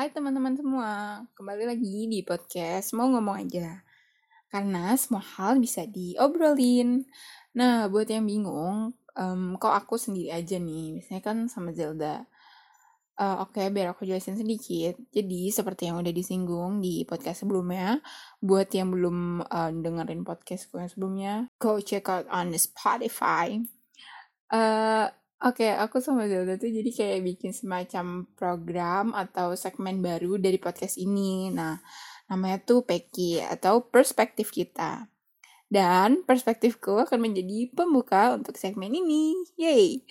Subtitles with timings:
[0.00, 3.84] Hai teman-teman semua, kembali lagi di podcast Mau Ngomong Aja.
[4.48, 7.04] Karena semua hal bisa diobrolin.
[7.52, 10.96] Nah, buat yang bingung, um, kok aku sendiri aja nih?
[10.96, 12.24] Misalnya kan sama Zelda.
[13.20, 14.96] Uh, Oke, okay, biar aku jelasin sedikit.
[15.12, 18.00] Jadi, seperti yang udah disinggung di podcast sebelumnya,
[18.40, 23.60] buat yang belum uh, dengerin podcastku yang sebelumnya, go check out on Spotify.
[24.48, 30.60] Uh, Oke, aku sama Zelda tuh jadi kayak bikin semacam program atau segmen baru dari
[30.60, 31.48] podcast ini.
[31.48, 31.80] Nah,
[32.28, 35.08] namanya tuh Peki atau Perspektif Kita.
[35.70, 39.32] Dan perspektifku akan menjadi pembuka untuk segmen ini.
[39.56, 40.04] Yay!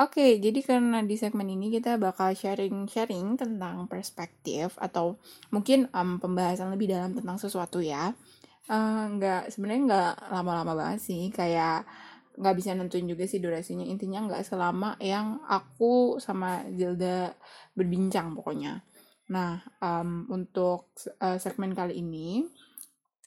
[0.00, 5.20] Oke, jadi karena di segmen ini kita bakal sharing-sharing tentang perspektif atau
[5.52, 8.16] mungkin um, pembahasan lebih dalam tentang sesuatu ya.
[8.72, 11.84] Uh, nggak sebenarnya nggak lama-lama banget sih, kayak
[12.36, 13.84] nggak bisa nentuin juga sih durasinya.
[13.84, 17.32] Intinya nggak selama yang aku sama Zelda
[17.72, 18.84] berbincang pokoknya.
[19.32, 22.44] Nah um, untuk uh, segmen kali ini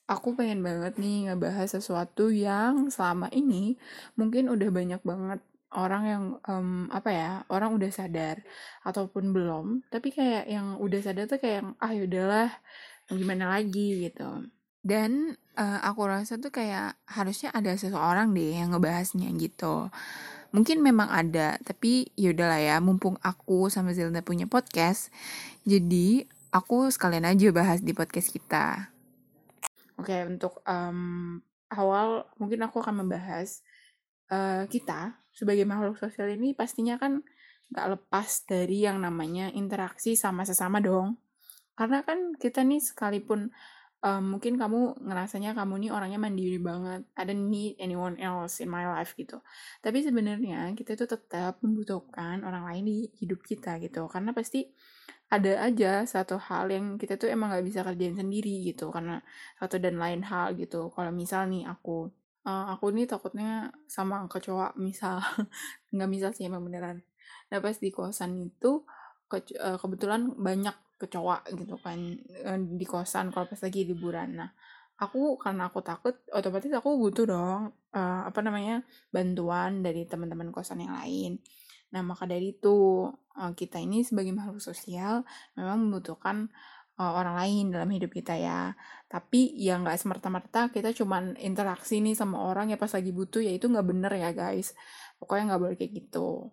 [0.09, 3.77] aku pengen banget nih ngebahas sesuatu yang selama ini
[4.17, 8.41] mungkin udah banyak banget orang yang um, apa ya orang udah sadar
[8.85, 9.65] ataupun belum.
[9.93, 12.49] Tapi kayak yang udah sadar tuh kayak ah yaudahlah
[13.09, 14.09] gimana lagi?
[14.09, 14.49] gitu
[14.85, 19.91] dan uh, aku rasa tuh kayak harusnya ada seseorang deh yang ngebahasnya gitu.
[20.49, 25.13] Mungkin memang ada, tapi yaudahlah ya, mumpung aku sama Zelda punya podcast,
[25.61, 28.89] jadi aku sekalian aja bahas di podcast kita.
[29.99, 31.37] Oke, okay, untuk um,
[31.69, 33.61] awal mungkin aku akan membahas
[34.33, 37.21] uh, kita sebagai makhluk sosial ini pastinya kan
[37.69, 41.21] gak lepas dari yang namanya interaksi sama sesama dong.
[41.77, 43.53] Karena kan kita nih sekalipun
[43.99, 47.03] um, mungkin kamu ngerasanya kamu nih orangnya mandiri banget.
[47.15, 49.43] I don't need anyone else in my life gitu.
[49.83, 54.07] Tapi sebenarnya kita itu tetap membutuhkan orang lain di hidup kita gitu.
[54.07, 54.67] Karena pasti
[55.29, 58.89] ada aja satu hal yang kita tuh emang gak bisa kerjain sendiri gitu.
[58.89, 59.19] Karena
[59.59, 60.89] satu dan lain hal gitu.
[60.95, 62.07] Kalau misal nih aku
[62.47, 65.19] uh, aku nih takutnya sama kecoa misal.
[65.93, 67.03] Nggak misal sih emang beneran.
[67.51, 68.87] Nah pas di kosan itu
[69.29, 71.97] ke, uh, kebetulan banyak kecoa gitu kan
[72.43, 74.35] eh, di kosan kalau pas lagi liburan.
[74.35, 74.51] Nah
[74.99, 77.61] aku karena aku takut otomatis aku butuh dong
[77.95, 78.83] uh, apa namanya
[79.15, 81.39] bantuan dari teman-teman kosan yang lain.
[81.95, 83.07] Nah maka dari itu
[83.39, 85.23] uh, kita ini sebagai makhluk sosial
[85.55, 86.51] memang membutuhkan
[86.99, 88.75] uh, orang lain dalam hidup kita ya.
[89.07, 93.55] Tapi ya nggak semerta-merta kita cuman interaksi nih sama orang ya pas lagi butuh ya
[93.55, 94.75] itu nggak bener ya guys.
[95.15, 96.51] Pokoknya nggak boleh kayak gitu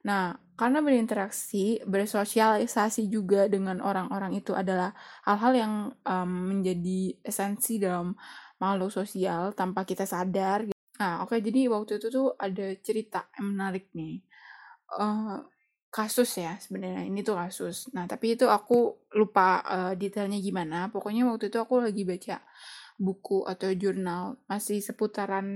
[0.00, 4.92] Nah, karena berinteraksi, bersosialisasi juga dengan orang-orang itu adalah
[5.24, 5.72] hal-hal yang
[6.04, 8.16] um, menjadi esensi dalam
[8.60, 10.68] makhluk sosial tanpa kita sadar.
[11.00, 14.20] Nah, oke, okay, jadi waktu itu tuh ada cerita yang menarik nih.
[15.00, 15.40] Uh,
[15.90, 17.90] kasus ya sebenarnya ini tuh kasus.
[17.96, 20.92] Nah, tapi itu aku lupa uh, detailnya gimana.
[20.92, 22.36] Pokoknya waktu itu aku lagi baca
[23.00, 25.48] buku atau jurnal masih seputaran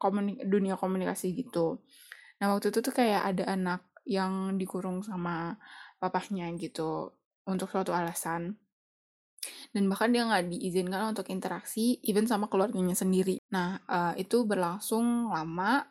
[0.00, 1.84] komunik dunia komunikasi gitu.
[2.40, 5.60] Nah waktu itu tuh kayak ada anak yang dikurung sama
[6.00, 7.12] papahnya gitu
[7.44, 8.56] untuk suatu alasan.
[9.72, 13.40] Dan bahkan dia nggak diizinkan untuk interaksi even sama keluarganya sendiri.
[13.52, 15.84] Nah uh, itu berlangsung lama.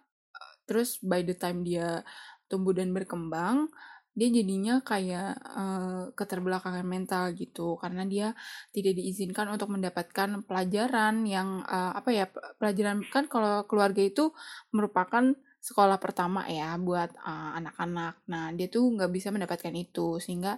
[0.66, 2.06] Terus by the time dia
[2.46, 3.70] tumbuh dan berkembang,
[4.14, 8.28] dia jadinya kayak uh, keterbelakangan mental gitu karena dia
[8.76, 12.26] tidak diizinkan untuk mendapatkan pelajaran yang uh, apa ya
[12.60, 14.36] pelajaran kan kalau keluarga itu
[14.76, 18.24] merupakan sekolah pertama ya buat uh, anak-anak.
[18.32, 20.56] Nah dia tuh nggak bisa mendapatkan itu sehingga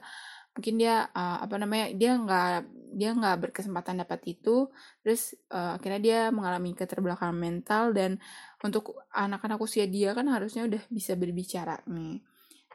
[0.52, 2.52] mungkin dia uh, apa namanya dia nggak
[2.94, 4.70] dia nggak berkesempatan dapat itu.
[5.02, 8.22] Terus uh, akhirnya dia mengalami keterbelakangan mental dan
[8.62, 12.22] untuk anak-anak usia dia kan harusnya udah bisa berbicara nih.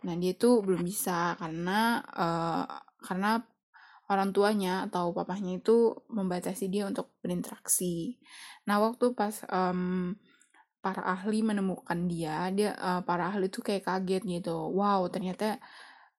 [0.04, 2.66] Nah dia tuh belum bisa karena uh,
[3.06, 3.38] karena
[4.06, 8.18] orang tuanya atau papahnya itu membatasi dia untuk berinteraksi.
[8.66, 10.14] Nah waktu pas um,
[10.86, 15.58] para ahli menemukan dia dia uh, para ahli tuh kayak kaget gitu wow ternyata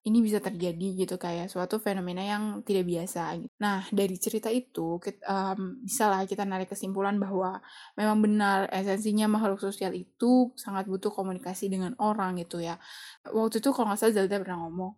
[0.08, 3.52] ini bisa terjadi gitu kayak suatu fenomena yang tidak biasa gitu.
[3.60, 5.82] Nah dari cerita itu kita, um,
[6.24, 7.60] kita narik kesimpulan bahwa
[7.98, 12.80] memang benar esensinya makhluk sosial itu sangat butuh komunikasi dengan orang gitu ya.
[13.26, 14.92] Waktu itu kalau nggak salah Zelda pernah ngomong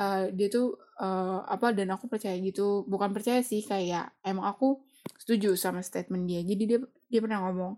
[0.00, 4.80] uh, dia tuh uh, apa dan aku percaya gitu bukan percaya sih kayak emang aku
[5.18, 6.40] setuju sama statement dia.
[6.46, 6.78] Jadi dia
[7.10, 7.74] dia pernah ngomong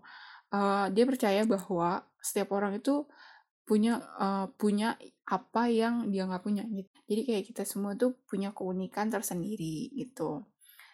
[0.53, 3.07] uh, dia percaya bahwa setiap orang itu
[3.65, 6.91] punya uh, punya apa yang dia nggak punya gitu.
[7.07, 10.43] Jadi kayak kita semua tuh punya keunikan tersendiri gitu.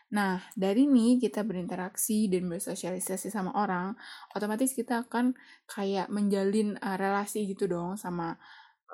[0.08, 3.92] Nah, dari ini kita berinteraksi dan bersosialisasi sama orang,
[4.32, 5.36] otomatis kita akan
[5.68, 8.40] kayak menjalin uh, relasi gitu dong sama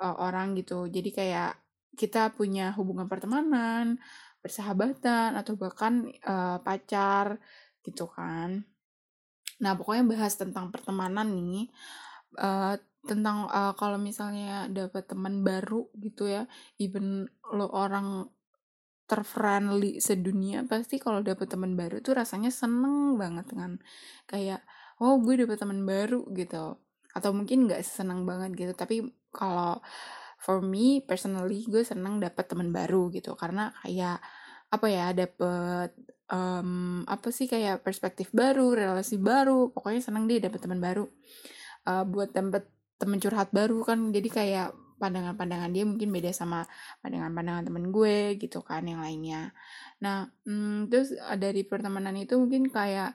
[0.02, 0.90] uh, orang gitu.
[0.90, 1.52] Jadi kayak
[1.94, 4.02] kita punya hubungan pertemanan,
[4.42, 7.38] persahabatan atau bahkan uh, pacar
[7.86, 8.66] gitu kan.
[9.64, 11.72] Nah, pokoknya bahas tentang pertemanan nih.
[12.36, 16.44] Uh, tentang uh, kalau misalnya dapat teman baru gitu ya,
[16.80, 18.28] even lo orang
[19.04, 23.76] terfriendly sedunia pasti kalau dapet teman baru tuh rasanya seneng banget dengan
[24.24, 24.64] kayak
[25.04, 26.80] oh gue dapet teman baru gitu
[27.12, 29.78] atau mungkin nggak seneng banget gitu tapi kalau
[30.40, 34.24] for me personally gue seneng dapet teman baru gitu karena kayak
[34.72, 35.92] apa ya dapet
[36.30, 41.04] um, apa sih kayak perspektif baru relasi baru pokoknya seneng deh dapet teman baru.
[41.84, 42.64] Uh, buat dapet
[42.96, 46.64] temen curhat baru kan jadi kayak pandangan-pandangan dia mungkin beda sama
[47.02, 49.52] pandangan-pandangan temen gue gitu kan yang lainnya.
[50.00, 53.12] Nah hmm, terus dari pertemanan itu mungkin kayak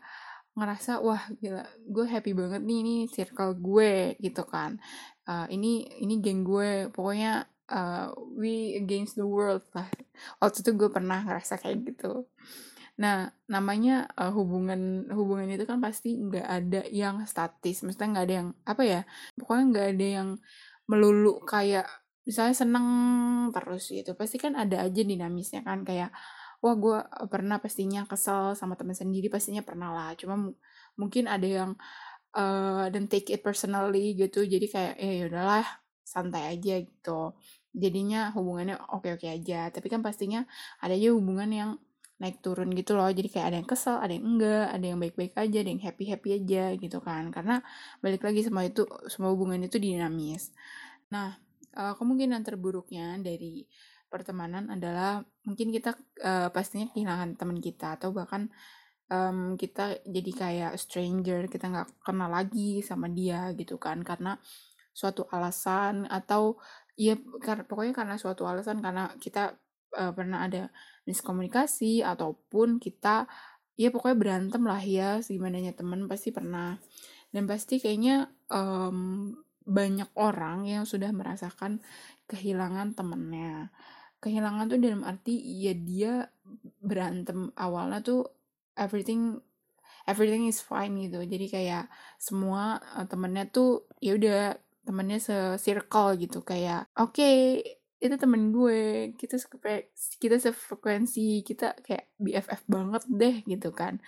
[0.53, 4.77] ngerasa wah gila gue happy banget nih ini circle gue gitu kan.
[5.25, 9.87] Uh, ini ini geng gue pokoknya uh, we against the world lah.
[10.43, 12.27] Waktu itu gue pernah ngerasa kayak gitu
[12.99, 17.79] nah namanya uh, hubungan hubungan itu kan pasti nggak ada yang statis.
[17.87, 19.01] Maksudnya nggak ada yang apa ya
[19.39, 20.29] pokoknya nggak ada yang
[20.91, 21.87] melulu kayak
[22.27, 22.87] misalnya seneng
[23.55, 24.11] terus gitu.
[24.19, 26.11] Pasti kan ada aja dinamisnya kan kayak
[26.59, 26.97] wah gue
[27.31, 30.09] pernah pastinya kesel sama teman sendiri pastinya pernah lah.
[30.19, 30.35] Cuma
[30.99, 31.71] mungkin ada yang
[32.35, 34.43] uh, dan take it personally gitu.
[34.43, 35.65] Jadi kayak eh, ya udahlah
[36.03, 37.37] santai aja gitu.
[37.71, 39.71] Jadinya hubungannya oke oke aja.
[39.71, 40.43] Tapi kan pastinya
[40.83, 41.71] ada aja hubungan yang
[42.19, 43.07] naik turun gitu loh.
[43.07, 46.05] Jadi kayak ada yang kesel ada yang enggak ada yang baik-baik aja ada yang happy
[46.11, 47.31] happy aja gitu kan.
[47.31, 47.63] Karena
[48.03, 50.51] balik lagi semua itu semua hubungan itu dinamis.
[51.09, 51.39] Nah
[51.79, 53.63] uh, kemungkinan terburuknya dari
[54.11, 55.95] pertemanan adalah mungkin kita
[56.25, 58.49] uh, pastinya kehilangan teman kita atau bahkan
[59.07, 64.03] um, kita jadi kayak stranger kita nggak kenal lagi sama dia gitu kan.
[64.03, 64.35] Karena
[64.91, 66.59] suatu alasan atau
[66.99, 67.15] ya
[67.63, 69.55] pokoknya karena suatu alasan karena kita
[69.95, 70.69] uh, pernah ada
[71.09, 73.25] miskomunikasi ataupun kita
[73.79, 76.75] ya pokoknya berantem lah ya gimana temen pasti pernah.
[77.29, 79.31] Dan pasti kayaknya um,
[79.69, 81.79] banyak orang yang sudah merasakan
[82.25, 83.69] kehilangan temennya.
[84.19, 86.13] Kehilangan tuh dalam arti ya dia
[86.81, 88.27] berantem awalnya tuh
[88.75, 89.37] everything
[90.09, 91.21] everything is fine gitu.
[91.21, 91.85] Jadi kayak
[92.17, 96.41] semua uh, temennya tuh ya udah temennya se-circle gitu.
[96.41, 97.61] Kayak oke okay,
[97.99, 99.11] itu temen gue.
[99.19, 99.35] Kita
[100.23, 103.99] kita sefrekuensi kita kayak BFF banget deh gitu kan.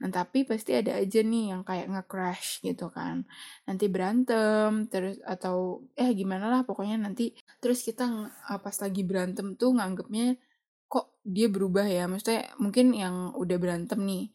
[0.00, 3.28] Nah tapi pasti ada aja nih yang kayak nge-crash gitu kan.
[3.68, 8.04] Nanti berantem terus atau eh gimana lah pokoknya nanti terus kita
[8.48, 10.40] uh, pas lagi berantem tuh nganggepnya
[10.88, 12.08] kok dia berubah ya?
[12.08, 14.32] Maksudnya mungkin yang udah berantem nih.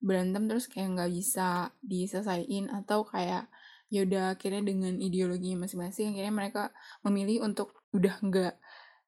[0.00, 3.48] Berantem terus kayak nggak bisa diselesain atau kayak
[3.92, 6.62] ya udah akhirnya dengan ideologi masing-masing akhirnya mereka
[7.06, 8.54] memilih untuk udah nggak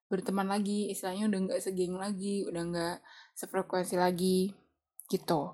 [0.08, 2.96] berteman lagi istilahnya udah nggak segeng lagi udah nggak
[3.36, 4.54] sefrekuensi lagi
[5.10, 5.52] gitu.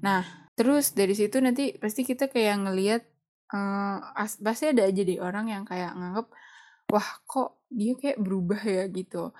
[0.00, 3.02] Nah terus dari situ nanti pasti kita kayak ngelihat
[3.52, 3.98] uh,
[4.40, 6.26] pasti ada aja deh orang yang kayak nganggep
[6.88, 8.88] wah kok dia kayak berubah ya?
[8.88, 9.32] gitu.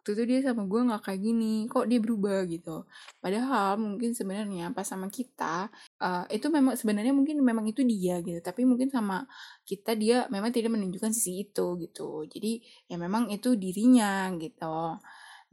[0.00, 2.44] Waktu itu dia sama gue nggak kayak gini kok dia berubah?
[2.48, 2.88] gitu.
[3.20, 5.68] Padahal mungkin sebenarnya pas sama kita
[6.04, 8.44] uh, itu memang sebenarnya mungkin memang itu dia gitu.
[8.44, 9.24] Tapi mungkin sama
[9.64, 12.28] kita dia memang tidak menunjukkan sisi itu gitu.
[12.28, 12.60] Jadi
[12.92, 15.00] ya memang itu dirinya gitu.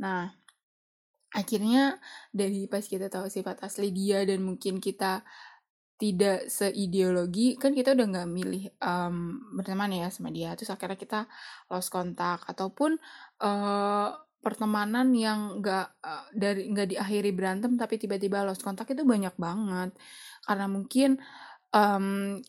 [0.03, 0.27] Nah
[1.31, 1.95] akhirnya
[2.35, 5.23] dari pas kita tahu sifat asli dia dan mungkin kita
[5.95, 10.51] tidak seideologi kan kita udah nggak milih um, berteman ya sama dia.
[10.59, 11.19] Terus akhirnya kita
[11.71, 12.99] lost kontak ataupun
[13.39, 14.09] uh,
[14.41, 19.93] pertemanan yang nggak uh, dari nggak diakhiri berantem tapi tiba-tiba lost kontak itu banyak banget
[20.45, 21.21] karena mungkin
[21.73, 22.39] um,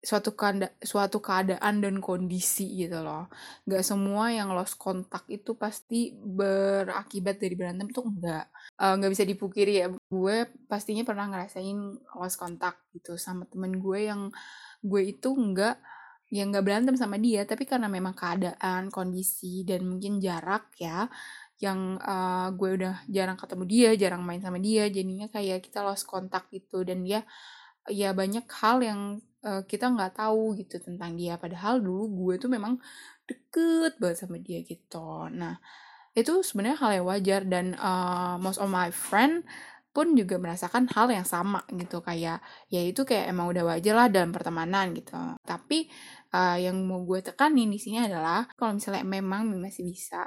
[0.00, 3.28] suatu keada suatu keadaan dan kondisi gitu loh.
[3.68, 8.48] Nggak semua yang lost kontak itu pasti berakibat dari berantem tuh enggak
[8.80, 11.78] uh, nggak bisa dipukiri ya gue pastinya pernah ngerasain
[12.16, 14.32] lost kontak gitu sama temen gue yang
[14.80, 15.76] gue itu enggak
[16.30, 17.44] yang nggak berantem sama dia.
[17.44, 21.10] Tapi karena memang keadaan kondisi dan mungkin jarak ya
[21.60, 26.08] yang uh, gue udah jarang ketemu dia jarang main sama dia jadinya kayak kita lost
[26.08, 26.82] kontak gitu.
[26.82, 27.22] Dan dia
[27.88, 29.00] ya banyak hal yang
[29.44, 31.36] uh, kita nggak tahu gitu tentang dia.
[31.36, 32.80] Padahal dulu gue tuh memang
[33.28, 35.28] deket banget sama dia gitu.
[35.28, 35.60] Nah
[36.16, 37.40] itu sebenarnya hal yang wajar.
[37.44, 39.44] Dan uh, most of my friend
[39.90, 42.00] pun juga merasakan hal yang sama gitu.
[42.00, 42.40] Kayak
[42.72, 45.12] ya itu kayak emang udah wajar lah dalam pertemanan gitu.
[45.44, 45.92] Tapi
[46.32, 50.24] uh, yang mau gue tekanin di sini adalah kalau misalnya memang masih bisa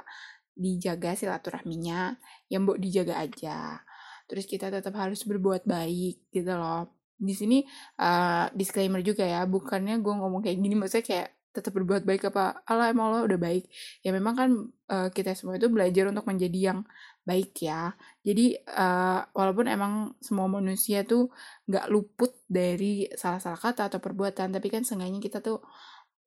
[0.54, 2.14] dijaga silaturahminya
[2.48, 3.82] ya mbok dijaga aja.
[4.30, 6.94] Terus kita tetap harus berbuat baik gitu loh.
[7.14, 7.62] Di sini
[8.00, 12.66] uh, disclaimer juga ya bukannya gue ngomong kayak gini maksudnya kayak tetap berbuat baik apa
[12.66, 13.70] Allah emang lo udah baik.
[14.02, 14.50] Ya memang kan
[14.90, 16.80] uh, kita semua itu belajar untuk menjadi yang
[17.22, 17.94] baik ya.
[18.26, 21.30] Jadi uh, walaupun emang semua manusia tuh
[21.70, 25.62] nggak luput dari salah-salah kata atau perbuatan tapi kan seenggaknya kita tuh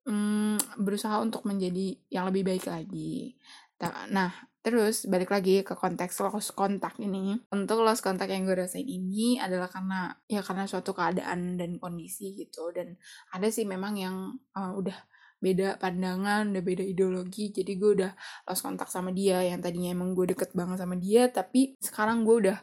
[0.08, 3.36] um, berusaha untuk menjadi yang lebih baik lagi
[4.10, 7.38] nah terus balik lagi ke konteks lost kontak ini.
[7.54, 12.34] Untuk lost kontak yang gue rasain ini adalah karena ya karena suatu keadaan dan kondisi
[12.36, 12.74] gitu.
[12.74, 12.98] Dan
[13.32, 14.16] ada sih memang yang
[14.58, 14.98] uh, udah
[15.38, 17.54] beda pandangan, udah beda ideologi.
[17.54, 18.12] Jadi gue udah
[18.50, 19.40] lost kontak sama dia.
[19.40, 22.58] Yang tadinya emang gue deket banget sama dia, tapi sekarang gue udah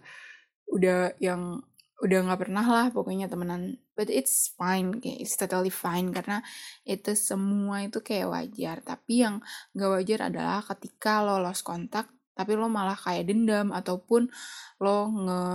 [0.75, 1.63] udah yang
[2.03, 3.79] udah nggak pernah lah pokoknya temenan.
[3.95, 6.43] But it's fine, kayak it's totally fine karena
[6.83, 8.77] itu semua itu kayak wajar.
[8.83, 9.39] Tapi yang
[9.71, 14.27] gak wajar adalah ketika lo lost kontak tapi lo malah kayak dendam ataupun
[14.83, 15.07] lo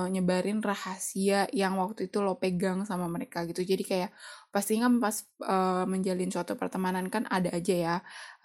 [0.08, 4.10] nyebarin rahasia yang waktu itu lo pegang sama mereka gitu jadi kayak
[4.48, 5.12] pasti kan pas
[5.44, 7.96] uh, menjalin suatu pertemanan kan ada aja ya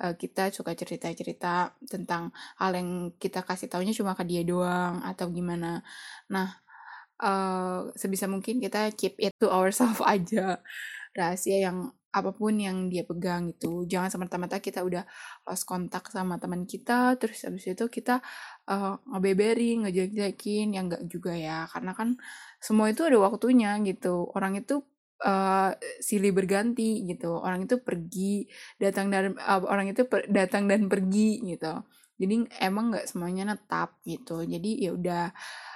[0.04, 5.32] uh, kita suka cerita-cerita tentang hal yang kita kasih taunya cuma ke dia doang atau
[5.32, 5.80] gimana
[6.28, 6.60] nah
[7.22, 10.60] uh, sebisa mungkin kita keep it to ourselves aja.
[11.16, 13.84] Rahasia yang apa pun yang dia pegang gitu.
[13.84, 15.04] Jangan semata-mata kita udah
[15.44, 18.24] lost kontak sama teman kita terus habis itu kita
[18.72, 21.68] uh, ngebeberi ngejelek-jelekin yang enggak juga ya.
[21.68, 22.16] Karena kan
[22.64, 24.32] semua itu ada waktunya gitu.
[24.32, 24.80] Orang itu
[25.28, 27.36] uh, silih berganti gitu.
[27.36, 28.48] Orang itu pergi
[28.80, 31.84] datang dan uh, orang itu per, datang dan pergi gitu.
[32.16, 34.40] Jadi emang nggak semuanya netap gitu.
[34.48, 35.36] Jadi ya udah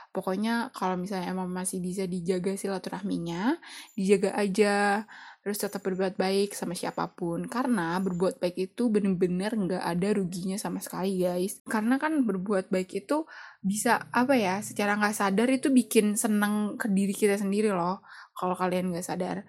[0.09, 3.57] pokoknya kalau misalnya emang masih bisa dijaga silaturahminya
[3.93, 5.05] dijaga aja
[5.39, 7.47] terus tetap berbuat baik sama siapa pun.
[7.47, 11.63] Karena berbuat baik itu bener-bener nggak ada ruginya sama sekali guys.
[11.63, 13.23] Karena kan berbuat baik itu
[13.63, 18.03] bisa apa ya secara nggak sadar itu bikin seneng ke diri kita sendiri loh
[18.35, 19.47] kalau kalian nggak sadar.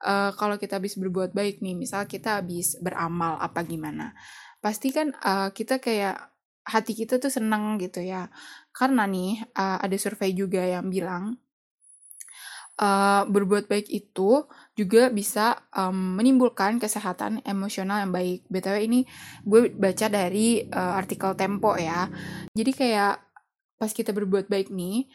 [0.00, 4.16] Uh, kalau kita habis berbuat baik nih misal kita habis beramal apa gimana
[4.64, 6.16] pasti kan uh, kita kayak
[6.64, 8.32] hati kita tuh seneng gitu ya
[8.80, 11.36] karena nih uh, ada survei juga yang bilang
[12.80, 18.48] uh, berbuat baik itu juga bisa um, menimbulkan kesehatan emosional yang baik.
[18.48, 19.00] BTW ini
[19.44, 22.08] gue baca dari uh, artikel Tempo ya.
[22.56, 23.20] Jadi kayak
[23.76, 25.12] pas kita berbuat baik nih,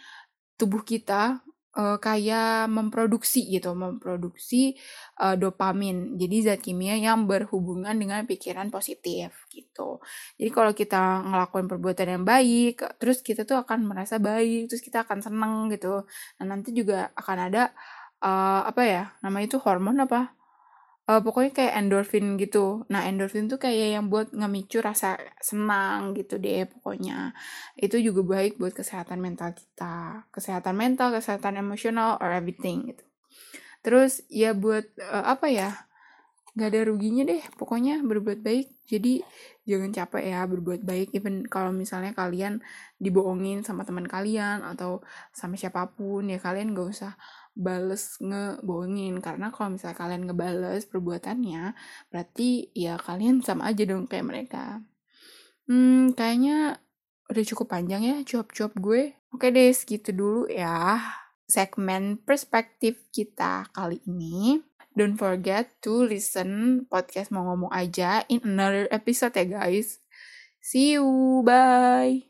[0.61, 1.41] tubuh kita
[1.75, 4.75] uh, kayak memproduksi gitu, memproduksi
[5.19, 6.15] uh, dopamin.
[6.19, 9.99] Jadi zat kimia yang berhubungan dengan pikiran positif gitu.
[10.39, 15.03] Jadi kalau kita ngelakuin perbuatan yang baik, terus kita tuh akan merasa baik, terus kita
[15.07, 16.03] akan seneng gitu.
[16.41, 17.71] Nah nanti juga akan ada
[18.23, 20.34] uh, apa ya, namanya itu hormon apa?
[21.05, 22.83] Uh, pokoknya kayak endorfin gitu.
[22.89, 27.33] Nah, endorfin tuh kayak yang buat ngemicu rasa senang gitu deh pokoknya.
[27.77, 30.25] Itu juga baik buat kesehatan mental kita.
[30.33, 33.05] Kesehatan mental, kesehatan emosional, or everything gitu.
[33.85, 35.69] Terus ya buat uh, apa ya?
[36.55, 38.87] Gak ada ruginya deh, pokoknya berbuat baik.
[38.87, 39.19] Jadi
[39.67, 41.11] jangan capek ya berbuat baik.
[41.11, 42.63] Even kalau misalnya kalian
[42.95, 45.03] dibohongin sama teman kalian atau
[45.35, 47.13] sama siapa pun ya kalian gak usah
[47.55, 49.23] bales ngebohongin.
[49.23, 51.73] Karena kalau misalnya kalian ngebales perbuatannya
[52.11, 54.83] berarti ya kalian sama aja dong kayak mereka.
[55.65, 56.77] Hmm kayaknya
[57.25, 59.17] udah cukup panjang ya cuap-cuap gue.
[59.33, 61.01] Oke deh segitu dulu ya
[61.49, 64.61] segmen perspektif kita kali ini.
[64.95, 69.99] Don't forget to listen podcast mau ngomong aja in another episode ya guys.
[70.63, 72.23] See you bye